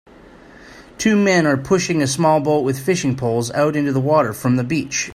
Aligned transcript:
Two 0.97 1.15
men 1.15 1.45
are 1.45 1.55
pushing 1.57 2.01
a 2.01 2.07
small 2.07 2.39
boat 2.39 2.61
with 2.65 2.83
fishing 2.83 3.15
poles 3.15 3.51
out 3.51 3.75
into 3.75 3.91
the 3.93 3.99
water 4.01 4.33
from 4.33 4.55
the 4.55 4.63
beach. 4.63 5.09